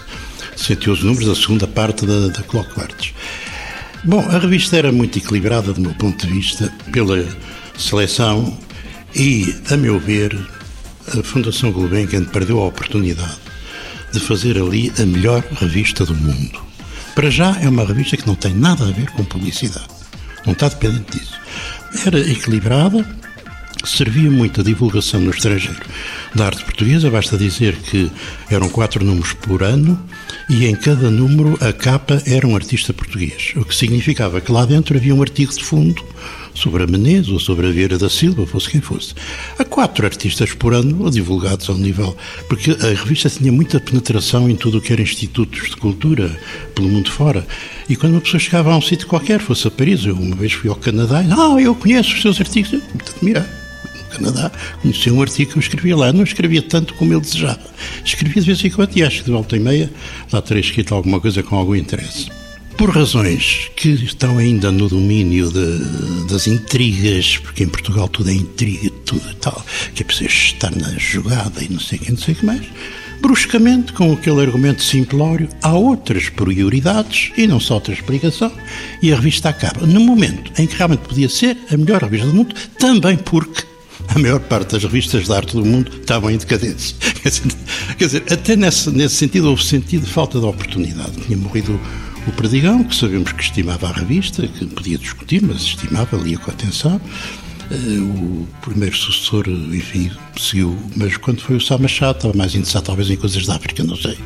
[0.58, 3.14] 111 números da segunda parte da, da Clockworks.
[4.04, 7.26] Bom, a revista era muito equilibrada do meu ponto de vista, pela
[7.78, 8.58] seleção
[9.16, 10.38] e, a meu ver,
[11.08, 13.53] a Fundação Gulbenkian perdeu a oportunidade
[14.14, 16.62] de fazer ali a melhor revista do mundo.
[17.16, 19.88] Para já é uma revista que não tem nada a ver com publicidade.
[20.46, 21.40] Não está dependente disso.
[22.06, 23.06] Era equilibrada,
[23.84, 25.82] servia muito a divulgação no estrangeiro
[26.36, 27.10] da arte portuguesa.
[27.10, 28.12] Basta dizer que
[28.50, 30.00] eram quatro números por ano
[30.50, 34.66] e em cada número a capa era um artista português, o que significava que lá
[34.66, 36.04] dentro havia um artigo de fundo
[36.54, 39.14] sobre a Menezes ou sobre a Vieira da Silva, fosse quem fosse.
[39.58, 42.16] Há quatro artistas por ano divulgados ao nível.
[42.48, 46.38] Porque a revista tinha muita penetração em tudo o que era institutos de cultura
[46.76, 47.46] pelo mundo fora.
[47.90, 50.54] E quando uma pessoa chegava a um sítio qualquer, fosse a Paris, eu uma vez
[50.54, 53.64] fui ao Canadá e, ah, eu conheço os seus artigos, eu muito admirado.
[54.14, 56.14] Canadá, conheci um artigo que eu escrevia lá.
[56.14, 57.60] Não escrevia tanto como ele desejava.
[58.06, 59.92] Escrevia de vez em quando e acho que de volta e meia
[60.32, 62.43] lá terei escrito alguma coisa com algum interesse.
[62.84, 68.34] Por razões que estão ainda no domínio de, das intrigas, porque em Portugal tudo é
[68.34, 69.66] intriga, tudo e tal,
[69.96, 72.46] que é preciso estar na jogada e não sei o que, não sei o que
[72.46, 72.66] mais.
[73.22, 78.52] Bruscamente, com aquele argumento simplório, há outras prioridades e não só outra explicação,
[79.02, 79.88] e a revista acaba.
[79.88, 83.64] No momento em que realmente podia ser a melhor revista do mundo, também porque
[84.10, 86.98] a maior parte das revistas de arte do mundo estavam em decadência.
[87.98, 91.14] Quer dizer, até nesse, nesse sentido houve sentido de falta de oportunidade.
[91.26, 91.80] Tinha morrido
[92.28, 96.52] o Perdigão, que sabemos que estimava a revista, que podia discutir, mas estimava, lia com
[96.52, 97.00] atenção.
[97.72, 102.86] Eh, o primeiro sucessor, enfim, seguiu, mas quando foi o Sá Machado estava mais interessado
[102.86, 104.18] talvez em coisas da África, não sei,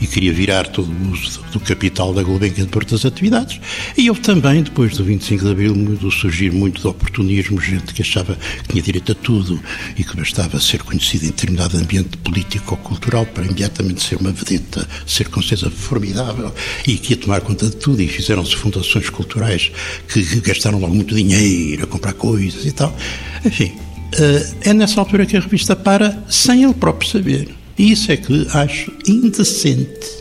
[0.00, 3.60] e queria virar todo o uso do capital da Gulbenkian por outras atividades.
[3.96, 8.02] E houve também, depois do 25 de Abril, do surgir muito de oportunismo, gente que
[8.02, 9.60] achava que tinha direito a tudo
[9.96, 14.32] e que bastava ser conhecido em determinado ambiente político ou cultural para imediatamente ser uma
[14.32, 16.52] vedeta, ser com certeza formidável
[16.86, 19.70] e que ia tomar conta de tudo e fizeram-se fundações culturais
[20.08, 22.96] que gastaram logo muito dinheiro a comprar coisas e tal.
[23.44, 23.72] Enfim,
[24.12, 27.48] eh, é nessa altura que a revista para sem ele próprio saber.
[27.76, 30.18] E isso é que acho indecente.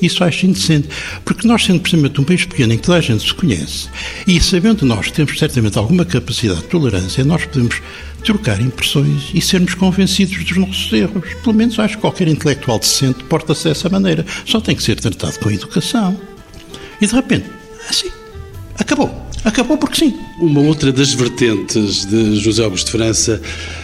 [0.00, 0.88] Isso acho indecente.
[1.24, 3.88] Porque nós, sendo precisamente um país pequeno em que toda a gente se conhece,
[4.26, 7.80] e sabendo nós temos certamente alguma capacidade de tolerância, nós podemos
[8.24, 11.24] trocar impressões e sermos convencidos dos nossos erros.
[11.42, 14.24] Pelo menos acho que qualquer intelectual decente porta-se dessa maneira.
[14.44, 16.18] Só tem que ser tratado com educação.
[17.00, 17.46] E de repente,
[17.88, 18.10] assim,
[18.78, 19.31] acabou.
[19.44, 20.18] Acabou porque sim.
[20.38, 23.40] Uma outra das vertentes de José Augusto França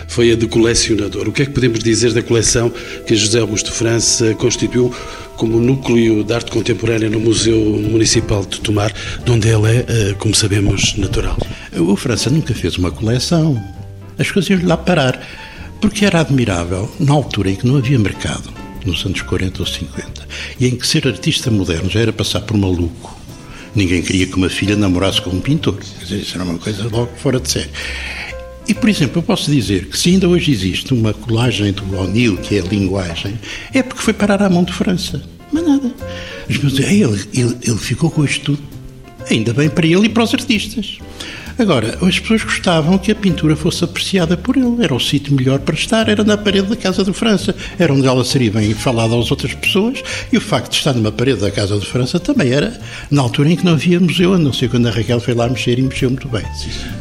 [0.06, 1.28] foi a de colecionador.
[1.28, 2.72] O que é que podemos dizer da coleção
[3.06, 4.94] que José Augusto França constituiu
[5.36, 8.92] como núcleo de arte contemporânea no Museu Municipal de Tomar,
[9.24, 11.36] de onde ele é, eh, como sabemos, natural?
[11.76, 13.60] O França nunca fez uma coleção.
[14.16, 15.20] As coisas iam lá parar.
[15.80, 18.50] Porque era admirável, na altura em que não havia mercado,
[18.84, 20.26] nos anos 40 ou 50,
[20.58, 23.17] e em que ser artista moderno já era passar por maluco
[23.74, 25.78] Ninguém queria que uma filha namorasse com um pintor.
[26.00, 27.70] Dizer, isso era uma coisa logo fora de série.
[28.66, 32.36] E, por exemplo, eu posso dizer que se ainda hoje existe uma colagem do O'Neill,
[32.36, 33.38] que é a linguagem,
[33.72, 35.22] é porque foi parar à mão de França.
[35.50, 35.94] Mas nada.
[36.48, 38.62] As pessoas dizem, ele, ele, ele ficou com isto tudo.
[39.30, 40.98] Ainda bem para ele e para os artistas.
[41.58, 44.76] Agora, as pessoas gostavam que a pintura fosse apreciada por ele.
[44.80, 47.54] Era o sítio melhor para estar, era na parede da Casa de França.
[47.76, 50.00] Era onde ela seria bem falada às outras pessoas.
[50.32, 52.78] E o facto de estar numa parede da Casa de França também era
[53.10, 55.48] na altura em que não havia museu, a não ser quando a Raquel foi lá
[55.48, 56.44] mexer e mexeu muito bem.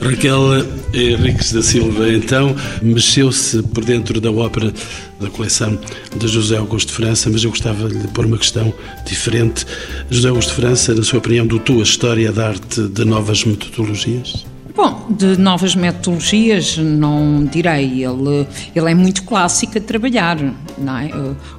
[0.02, 4.74] Raquel Henriques da Silva, então, mexeu-se por dentro da ópera
[5.20, 5.78] da coleção
[6.16, 8.74] de José Augusto França, mas eu gostava de pôr uma questão
[9.06, 9.66] diferente.
[10.10, 14.46] José Augusto França, na sua opinião, dotou a história da arte de novas metodologias?
[14.78, 18.06] Bom, de novas metodologias, não direi.
[18.06, 20.38] Ele, ele é muito clássico a trabalhar.
[20.78, 21.10] Não é?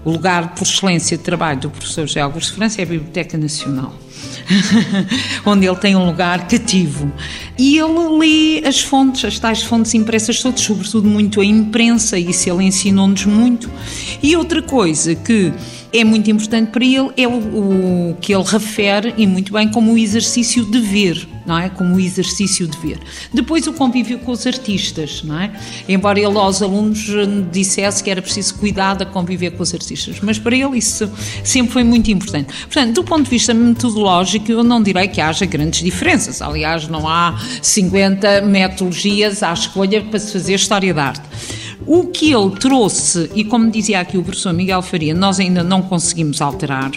[0.05, 3.93] O lugar por excelência de trabalho do professor José Augusto França é a Biblioteca Nacional.
[5.45, 7.13] onde ele tem um lugar cativo.
[7.59, 12.31] E ele lê as fontes, as tais fontes impressas todas, sobretudo muito a imprensa, e
[12.31, 13.69] isso ele ensinou-nos muito.
[14.23, 15.53] E outra coisa que
[15.93, 19.93] é muito importante para ele é o, o, que ele refere, e muito bem, como
[19.93, 21.69] o exercício de ver, não é?
[21.71, 22.99] Como o exercício de ver.
[23.33, 25.51] Depois o convívio com os artistas, não é?
[25.89, 27.07] Embora ele aos alunos
[27.51, 31.11] dissesse que era preciso cuidar de conviver com os artistas, mas para ele isso
[31.43, 32.53] sempre foi muito importante.
[32.65, 36.43] Portanto, do ponto de vista metodológico, eu não direi que haja grandes diferenças.
[36.43, 41.23] Aliás, não há 50 metodologias à escolha para se fazer história da arte.
[41.87, 45.81] O que ele trouxe, e como dizia aqui o professor Miguel Faria, nós ainda não
[45.81, 46.91] conseguimos alterar,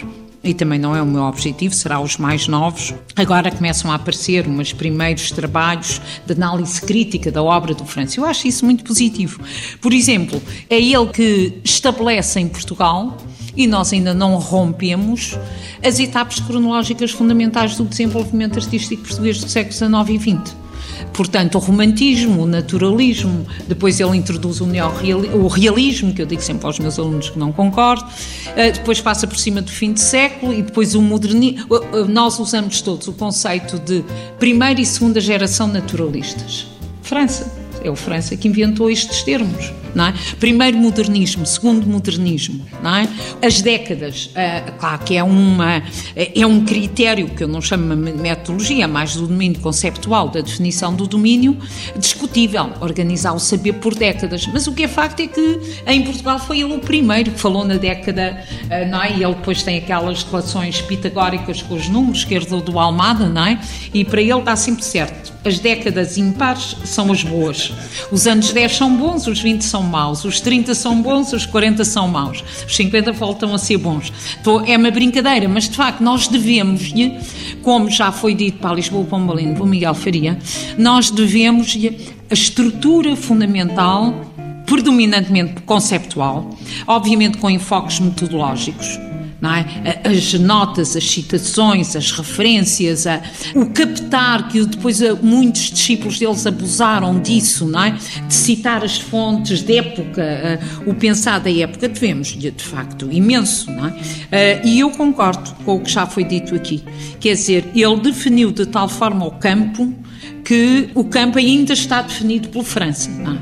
[0.44, 2.92] e também não é o meu objetivo, será os mais novos.
[3.14, 8.18] Agora começam a aparecer uns primeiros trabalhos de análise crítica da obra do França.
[8.18, 9.40] Eu acho isso muito positivo.
[9.80, 13.16] Por exemplo, é ele que estabelece em Portugal
[13.56, 15.38] e nós ainda não rompemos
[15.84, 20.61] as etapas cronológicas fundamentais do desenvolvimento artístico português do século XIX e XX.
[21.12, 24.66] Portanto, o romantismo, o naturalismo, depois ele introduz o,
[25.34, 28.04] o realismo, que eu digo sempre aos meus alunos que não concordo,
[28.56, 31.66] eh, depois passa por cima do fim de século e depois o modernismo.
[32.08, 34.04] Nós usamos todos o conceito de
[34.38, 36.66] primeira e segunda geração naturalistas.
[37.02, 39.72] França é o França que inventou estes termos.
[39.94, 40.14] Não é?
[40.40, 43.08] Primeiro modernismo, segundo modernismo, não é?
[43.44, 45.82] As décadas, uh, claro que é, uma,
[46.16, 50.94] é um critério que eu não chamo de metodologia, mais do domínio conceptual, da definição
[50.94, 51.58] do domínio,
[51.98, 54.46] discutível, organizar o saber por décadas.
[54.46, 57.62] Mas o que é facto é que em Portugal foi ele o primeiro que falou
[57.62, 59.10] na década, uh, não é?
[59.12, 63.44] E ele depois tem aquelas relações pitagóricas com os números que herdou do Almada, não
[63.44, 63.60] é?
[63.92, 65.32] E para ele está sempre certo.
[65.44, 67.71] As décadas impares são as boas.
[68.10, 71.84] Os anos 10 são bons, os 20 são maus, os 30 são bons, os 40
[71.84, 74.12] são maus, os 50 voltam a ser bons.
[74.40, 76.92] Então, é uma brincadeira, mas de facto nós devemos,
[77.62, 80.38] como já foi dito para Lisboa Pombalino, para Miguel Faria,
[80.78, 81.76] nós devemos
[82.30, 84.14] a estrutura fundamental
[84.66, 86.56] predominantemente conceptual,
[86.86, 88.98] obviamente com enfoques metodológicos,
[89.50, 90.00] é?
[90.04, 93.20] As notas, as citações, as referências, a,
[93.54, 97.90] o captar, que depois muitos discípulos deles abusaram disso, não é?
[97.90, 103.86] De citar as fontes de época, o pensar da época, devemos, de facto, imenso, não
[103.86, 104.60] é?
[104.64, 106.82] E eu concordo com o que já foi dito aqui.
[107.18, 109.92] Quer dizer, ele definiu de tal forma o campo
[110.44, 113.10] que o campo ainda está definido pelo França.
[113.10, 113.38] Não é?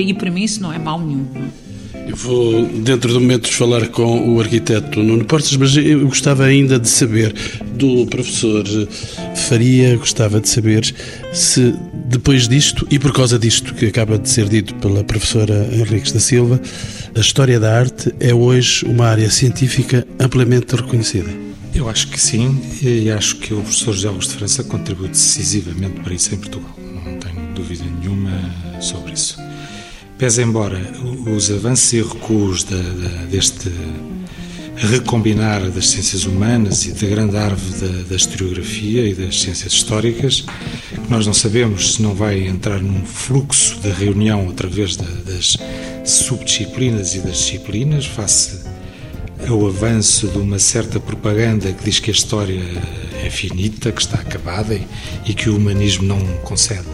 [0.00, 1.26] E para mim isso não é mal nenhum.
[2.14, 6.88] Vou, dentro de momentos, falar com o arquiteto Nuno Portes, mas eu gostava ainda de
[6.88, 7.34] saber
[7.74, 8.64] do professor
[9.34, 10.94] Faria, gostava de saber
[11.32, 11.74] se
[12.06, 16.20] depois disto, e por causa disto que acaba de ser dito pela professora Henriques da
[16.20, 16.60] Silva,
[17.14, 21.30] a história da arte é hoje uma área científica amplamente reconhecida.
[21.74, 26.00] Eu acho que sim, e acho que o professor José Augusto de França contribui decisivamente
[26.00, 26.74] para isso em Portugal.
[26.78, 28.32] Não tenho dúvida nenhuma
[28.80, 29.47] sobre isso.
[30.18, 30.80] Pese embora
[31.32, 33.70] os avanços e recuos de, de, deste
[34.74, 40.44] recombinar das ciências humanas e da grande árvore da, da, historiografia e das ciências históricas,
[41.08, 45.56] nós não sabemos se não vai entrar num fluxo de reunião através das
[46.04, 48.64] subdisciplinas e das disciplinas, face
[49.48, 52.60] ao avanço de uma certa propaganda que diz que a história
[53.24, 54.84] é finita, que está acabada e,
[55.26, 56.88] e que o humanismo não concede,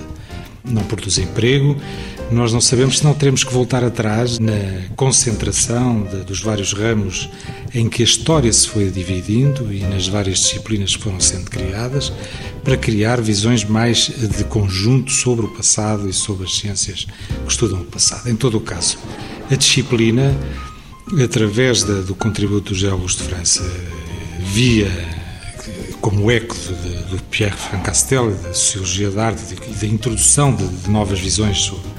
[0.62, 1.74] não produz emprego
[2.30, 4.52] nós não sabemos se não teremos que voltar atrás na
[4.96, 7.28] concentração de, dos vários ramos
[7.74, 12.12] em que a história se foi dividindo e nas várias disciplinas que foram sendo criadas
[12.62, 17.80] para criar visões mais de conjunto sobre o passado e sobre as ciências que estudam
[17.80, 18.28] o passado.
[18.28, 18.98] Em todo o caso,
[19.50, 20.34] a disciplina,
[21.22, 23.62] através do contributo do Geólogos de França,
[24.40, 24.90] via
[26.00, 26.54] como eco
[27.10, 31.93] de Pierre Francastel, da sociologia da arte e da introdução de, de novas visões sobre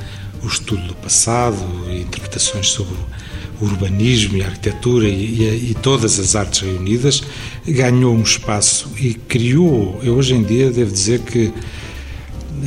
[0.45, 1.57] o estudo do passado,
[1.89, 2.93] interpretações sobre
[3.59, 7.23] o urbanismo e a arquitetura e, e, e, todas as artes reunidas,
[7.67, 9.99] ganhou um espaço e criou.
[10.03, 11.51] Eu hoje em dia devo dizer que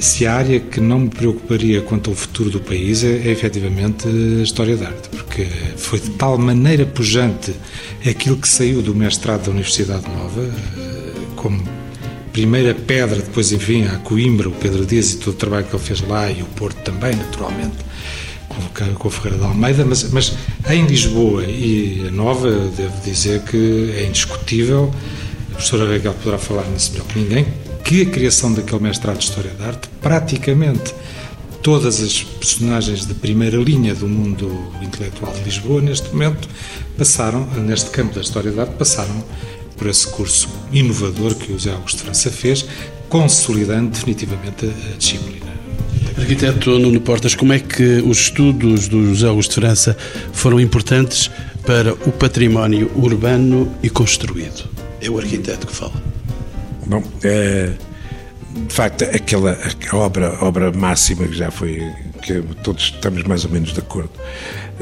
[0.01, 4.07] se a área que não me preocuparia quanto ao futuro do país é, é efetivamente
[4.09, 7.55] a história da arte, porque foi de tal maneira pujante
[8.07, 11.63] aquilo que saiu do mestrado da Universidade Nova, eh, como
[12.39, 15.83] primeira pedra, depois, enfim, a Coimbra, o Pedro Dias e todo o trabalho que ele
[15.83, 17.75] fez lá, e o Porto também, naturalmente,
[18.49, 20.35] com, com o Ferreira de Almeida, mas, mas
[20.71, 24.95] em Lisboa e a Nova, devo dizer que é indiscutível,
[25.51, 27.47] a professora Raquel poderá falar nisso melhor que ninguém,
[27.85, 30.95] que a criação daquele mestrado de História da Arte, praticamente
[31.61, 34.49] todas as personagens de primeira linha do mundo
[34.81, 36.49] intelectual de Lisboa, neste momento,
[36.97, 39.25] passaram, neste campo da História da Arte, passaram
[39.79, 42.67] por esse curso inovador que o José Augusto de França fez,
[43.09, 45.49] consolidando definitivamente a disciplina.
[46.19, 49.97] Arquiteto Nuno Portas, como é que os estudos do José Augusto de França
[50.33, 51.31] foram importantes
[51.65, 54.69] para o património urbano e construído?
[55.01, 55.93] É o arquiteto que fala.
[56.87, 57.73] Bom, é,
[58.67, 59.57] de facto, aquela
[59.93, 61.81] obra, obra máxima que já foi,
[62.23, 64.11] que todos estamos mais ou menos de acordo,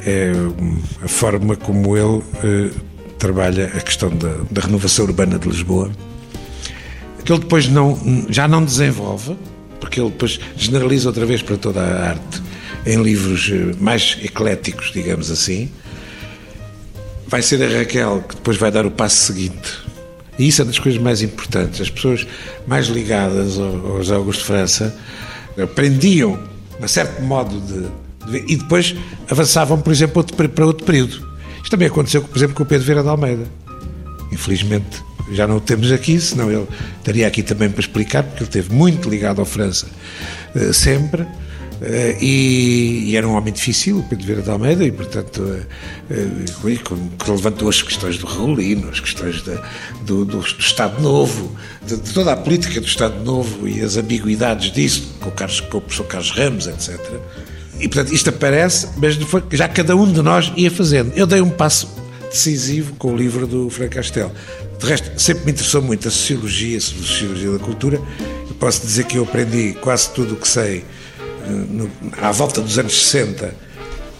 [0.07, 0.33] é
[1.03, 2.71] a forma como ele é,
[3.19, 5.91] trabalha a questão da, da renovação urbana de Lisboa,
[7.25, 9.37] que ele depois não, já não desenvolve,
[9.81, 12.43] porque ele depois generaliza outra vez para toda a arte
[12.87, 15.69] em livros eh, mais ecléticos, digamos assim,
[17.27, 19.87] vai ser a Raquel que depois vai dar o passo seguinte.
[20.39, 21.81] E isso é das coisas mais importantes.
[21.81, 22.27] As pessoas
[22.67, 24.97] mais ligadas ao, José Augusto de França
[25.61, 26.39] aprendiam
[26.81, 28.95] um certo modo de, de, e depois
[29.29, 31.27] avançavam, por exemplo, para outro período.
[31.67, 33.45] Isto também aconteceu, por exemplo, com o Pedro Vieira de Almeida.
[34.31, 35.03] Infelizmente
[35.33, 36.65] já não o temos aqui, senão ele
[36.99, 39.89] estaria aqui também para explicar, porque ele esteve muito ligado à França
[40.55, 41.23] eh, sempre.
[41.23, 47.19] Uh, e, e, era um homem difícil, Pedro Vieira de Almeida, e portanto uh, uh,
[47.19, 49.61] que levantou as questões do Raulino, as questões do,
[50.05, 51.55] do, do, Estado Novo,
[51.85, 55.61] de, de, toda a política do Estado Novo e as ambiguidades disso, com o, Carlos,
[55.61, 56.99] com o professor Carlos Ramos, etc.
[57.79, 59.19] E portanto isto aparece, mas
[59.53, 61.13] já cada um de nós ia fazendo.
[61.15, 61.89] Eu dei um passo
[62.31, 64.33] decisivo com o livro do Frank Castel.
[64.79, 68.01] De resto, sempre me interessou muito a sociologia, a sociologia da cultura.
[68.49, 70.85] Eu posso dizer que eu aprendi quase tudo o que sei
[71.49, 73.55] no, à volta dos anos 60,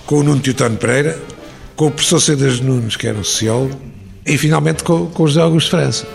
[0.07, 1.19] com o Nuno Teutone Pereira,
[1.75, 3.79] com o professor Cedas Nunes, que era um sociólogo,
[4.25, 6.07] e finalmente com, com o José Augusto França.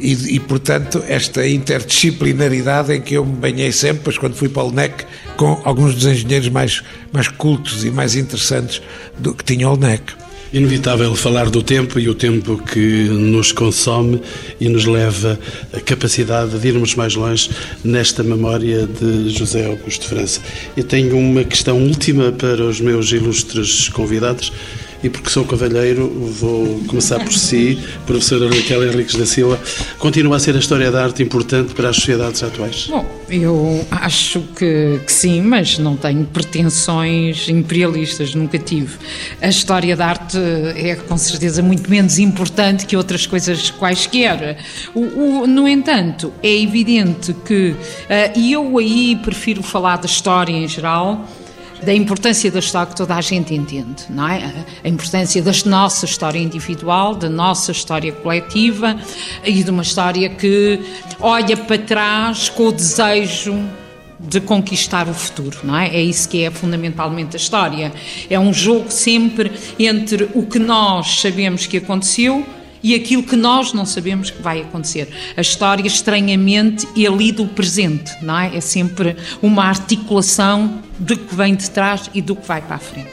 [0.00, 4.62] E, e, portanto, esta interdisciplinaridade em que eu me banhei sempre, pois quando fui para
[4.62, 5.04] o LNEC,
[5.36, 6.82] com alguns dos engenheiros mais,
[7.12, 8.80] mais cultos e mais interessantes
[9.18, 10.28] do que tinha o LNEC.
[10.50, 14.22] Inevitável falar do tempo e o tempo que nos consome
[14.58, 15.38] e nos leva
[15.74, 17.50] a capacidade de irmos mais longe
[17.84, 20.40] nesta memória de José Augusto França.
[20.74, 24.50] Eu tenho uma questão última para os meus ilustres convidados
[25.02, 29.60] e porque sou cavalheiro, vou começar por si, professora Raquel Henriques da Silva.
[29.98, 32.88] Continua a ser a história da arte importante para as sociedades atuais?
[32.88, 38.96] Bom, eu acho que, que sim, mas não tenho pretensões imperialistas, nunca tive.
[39.40, 40.38] A história da arte
[40.76, 44.58] é com certeza muito menos importante que outras coisas quaisquer.
[44.94, 50.52] O, o, no entanto, é evidente que, uh, e eu aí prefiro falar da história
[50.52, 51.28] em geral,
[51.82, 54.52] da importância da história que toda a gente entende, não é?
[54.84, 58.96] A importância da nossa história individual, da nossa história coletiva
[59.44, 60.80] e de uma história que
[61.20, 63.56] olha para trás com o desejo
[64.20, 65.88] de conquistar o futuro, não é?
[65.88, 67.92] É isso que é fundamentalmente a história.
[68.28, 72.44] É um jogo sempre entre o que nós sabemos que aconteceu
[72.82, 75.08] e aquilo que nós não sabemos que vai acontecer.
[75.36, 78.56] A história, estranhamente, é ali do presente, não é?
[78.56, 82.78] É sempre uma articulação do que vem de trás e do que vai para a
[82.78, 83.10] frente.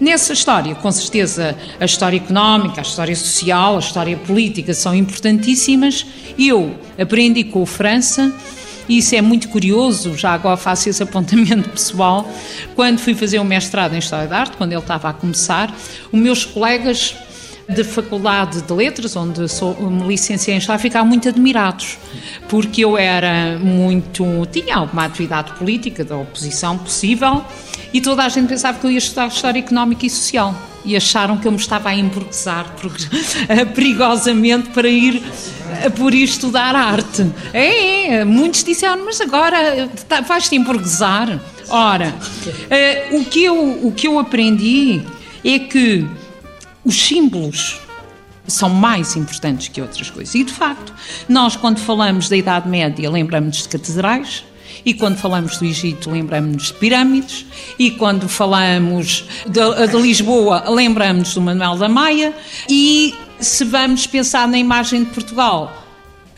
[0.00, 6.06] Nessa história, com certeza, a história económica, a história social, a história política são importantíssimas.
[6.38, 8.32] Eu aprendi com o França
[8.88, 12.30] e isso é muito curioso, já agora faço esse apontamento pessoal.
[12.74, 15.74] Quando fui fazer o mestrado em História da Arte, quando ele estava a começar,
[16.10, 17.14] os meus colegas
[17.68, 21.98] de Faculdade de Letras, onde sou, me licenciei em História, ficaram muito admirados,
[22.48, 24.24] porque eu era muito.
[24.50, 27.44] tinha alguma atividade política, da oposição possível,
[27.92, 30.54] e toda a gente pensava que eu ia estudar História Económica e Social.
[30.84, 32.64] E acharam que eu me estava a emburguesar
[33.74, 35.22] perigosamente para ir
[35.96, 37.26] por ir estudar arte.
[37.52, 41.38] É, é, muitos disseram, mas agora tá, vais-te emburguesar.
[41.68, 45.02] Ora, uh, o, que eu, o que eu aprendi
[45.44, 46.06] é que
[46.88, 47.78] os símbolos
[48.46, 50.34] são mais importantes que outras coisas.
[50.34, 50.94] E, de facto,
[51.28, 54.42] nós, quando falamos da Idade Média, lembramos de catedrais,
[54.86, 57.44] e quando falamos do Egito, lembramos de pirâmides,
[57.78, 62.32] e quando falamos de, de Lisboa, lembramos do Manuel da Maia,
[62.66, 65.87] e se vamos pensar na imagem de Portugal,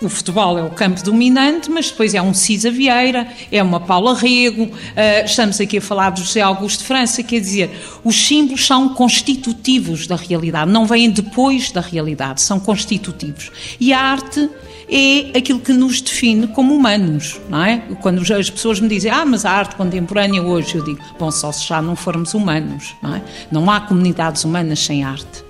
[0.02, 4.14] o futebol é o campo dominante, mas depois é um Cisa Vieira, é uma Paula
[4.14, 7.70] Rego, uh, estamos aqui a falar de José Augusto de França, quer dizer,
[8.02, 13.50] os símbolos são constitutivos da realidade, não vêm depois da realidade, são constitutivos.
[13.78, 14.48] E a arte
[14.88, 17.78] é aquilo que nos define como humanos, não é?
[18.00, 21.52] Quando as pessoas me dizem, ah, mas a arte contemporânea hoje, eu digo, bom, só
[21.52, 23.22] se já não formos humanos, não é?
[23.52, 25.44] Não há comunidades humanas sem arte.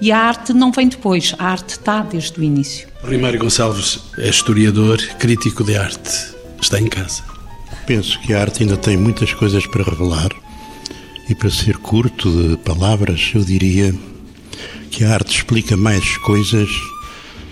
[0.00, 2.91] E a arte não vem depois, a arte está desde o início.
[3.04, 6.34] Rimário Gonçalves é historiador, crítico de arte.
[6.60, 7.24] Está em casa.
[7.84, 10.30] Penso que a arte ainda tem muitas coisas para revelar.
[11.28, 13.92] E para ser curto de palavras, eu diria
[14.90, 16.68] que a arte explica mais coisas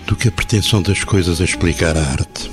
[0.07, 2.49] do que a pretensão das coisas a explicar a arte.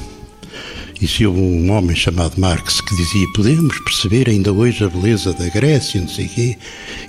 [1.00, 5.32] E se houve um homem chamado Marx que dizia podemos perceber ainda hoje a beleza
[5.32, 6.58] da Grécia, não sei o quê,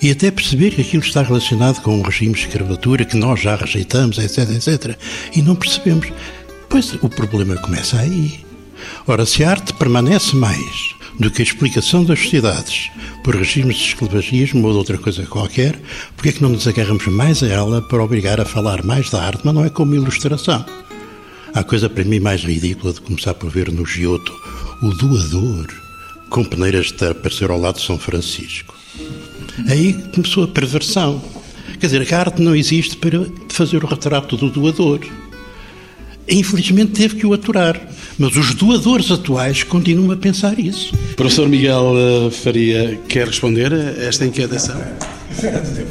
[0.00, 3.56] e até perceber que aquilo está relacionado com um regime de escravatura que nós já
[3.56, 4.96] rejeitamos, etc, etc,
[5.34, 6.06] e não percebemos.
[6.68, 8.44] Pois o problema começa aí.
[9.08, 12.90] Ora, se a arte permanece mais do que a explicação das sociedades
[13.24, 15.78] por regimes de esclavagismo ou de outra coisa qualquer,
[16.14, 19.20] porque é que não nos agarramos mais a ela para obrigar a falar mais da
[19.22, 20.64] arte, mas não é como ilustração?
[21.52, 24.32] Há coisa para mim mais ridícula de começar por ver no Giotto
[24.82, 25.66] o doador
[26.28, 28.74] com peneiras de aparecer ao lado de São Francisco.
[29.68, 31.20] Aí começou a perversão.
[31.80, 35.00] Quer dizer, a arte não existe para fazer o retrato do doador.
[36.28, 37.80] Infelizmente teve que o aturar.
[38.16, 40.94] Mas os doadores atuais continuam a pensar isso.
[41.16, 44.80] Professor Miguel eh, Faria, quer responder a esta inquietação?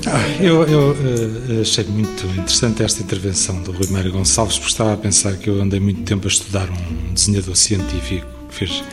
[0.08, 4.94] Ah, eu, eu uh, achei muito interessante esta intervenção do Rui Mário Gonçalves, porque estava
[4.94, 8.84] a pensar que eu andei muito tempo a estudar um desenhador científico que fez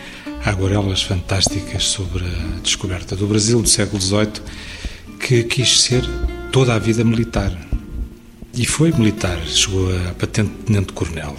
[0.44, 4.32] aguarelas fantásticas sobre a descoberta do Brasil do século XVIII,
[5.18, 6.04] que quis ser
[6.52, 7.52] toda a vida militar.
[8.54, 11.36] E foi militar, chegou a patente de tenente-coronel.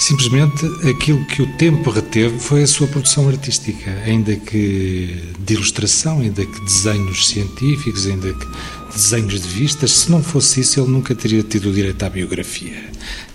[0.00, 6.20] Simplesmente aquilo que o tempo reteve foi a sua produção artística, ainda que de ilustração,
[6.20, 8.46] ainda que desenhos científicos, ainda que
[8.96, 9.90] desenhos de vistas.
[9.90, 12.82] Se não fosse isso, ele nunca teria tido direito à biografia,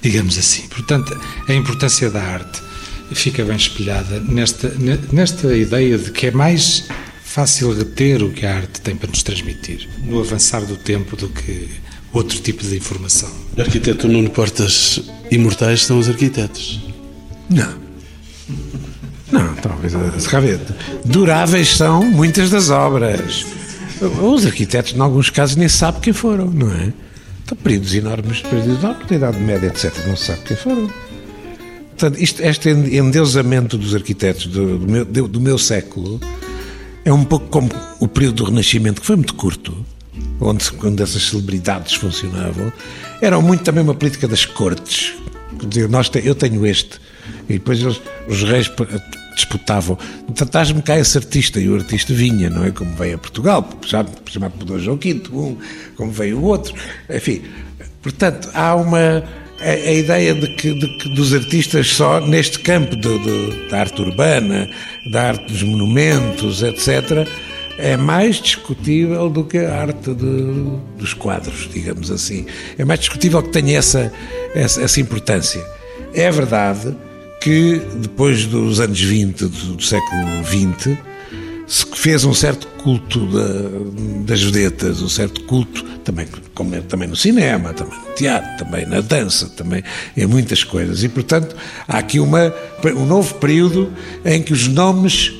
[0.02, 0.68] digamos assim.
[0.68, 1.16] Portanto,
[1.48, 2.60] a importância da arte
[3.14, 4.74] fica bem espelhada nesta,
[5.12, 6.88] nesta ideia de que é mais
[7.24, 11.30] fácil reter o que a arte tem para nos transmitir no avançar do tempo do
[11.30, 11.70] que
[12.16, 13.30] outro tipo de informação.
[13.58, 16.80] O arquiteto Nuno Portas, imortais são os arquitetos?
[17.50, 17.74] Não.
[19.32, 19.94] Não, talvez.
[21.04, 23.46] Duráveis são muitas das obras.
[24.22, 26.94] Os arquitetos, em alguns casos, nem sabem quem foram, não é?
[27.40, 29.94] Estão períodos enormes, períodos enormes da Idade Média, etc.
[30.08, 30.90] Não se sabe quem foram.
[31.90, 36.20] Portanto, isto, este endeusamento dos arquitetos do, do, meu, do meu século
[37.04, 39.86] é um pouco como o período do Renascimento, que foi muito curto
[40.40, 42.72] onde, quando essas celebridades funcionavam,
[43.22, 45.14] era muito também uma política das cortes.
[45.60, 47.00] Quer dizer, nós te, eu tenho este,
[47.50, 48.70] e depois eles, os reis
[49.36, 49.98] disputavam.
[50.34, 52.72] Tratás-me cá esse artista, e o artista vinha, não é?
[52.72, 55.58] Como veio a Portugal, já chamado por João V, um,
[55.96, 56.74] como veio o outro,
[57.10, 57.44] enfim.
[58.02, 59.24] Portanto, há uma.
[59.58, 63.80] A, a ideia de que, de que, dos artistas só neste campo de, de, da
[63.80, 64.70] arte urbana,
[65.12, 67.26] da arte dos monumentos, etc.,
[67.78, 72.46] é mais discutível do que a arte de, dos quadros, digamos assim.
[72.78, 74.12] É mais discutível que tenha essa,
[74.54, 75.66] essa, essa importância.
[76.14, 76.96] É verdade
[77.42, 80.98] que depois dos anos 20, do, do século XX,
[81.68, 87.08] se fez um certo culto da, das vedetas, um certo culto também, como é, também
[87.08, 89.84] no cinema, também no teatro, também na dança, também
[90.16, 91.04] em muitas coisas.
[91.04, 91.56] E, portanto,
[91.88, 92.54] há aqui uma,
[92.96, 93.92] um novo período
[94.24, 95.34] em que os nomes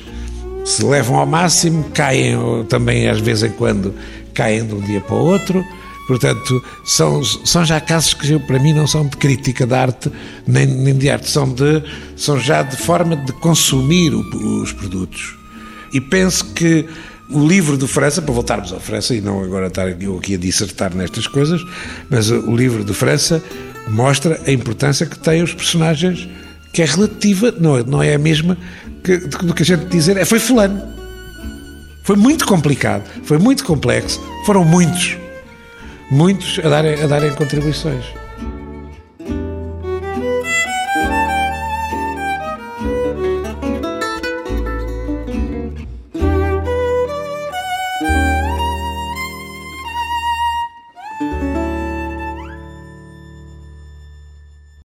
[0.66, 2.36] se levam ao máximo, caem
[2.68, 3.94] também às vezes em quando,
[4.34, 5.64] caem de um dia para o outro.
[6.08, 10.10] Portanto, são, são já casos que para mim não são de crítica da arte
[10.46, 11.82] nem, nem de arte, são, de,
[12.16, 14.20] são já de forma de consumir o,
[14.62, 15.36] os produtos.
[15.92, 16.86] E penso que
[17.30, 20.38] o livro de França, para voltarmos à França, e não agora estar eu aqui a
[20.38, 21.60] dissertar nestas coisas,
[22.10, 23.42] mas o livro de França
[23.88, 26.28] mostra a importância que têm os personagens,
[26.76, 28.54] que é relativa, não, não é a mesma
[29.02, 30.82] que, do que a gente dizer é foi fulano.
[32.02, 35.16] Foi muito complicado, foi muito complexo, foram muitos,
[36.10, 38.04] muitos a darem, a darem contribuições.